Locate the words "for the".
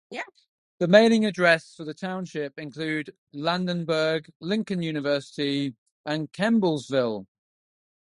1.75-1.93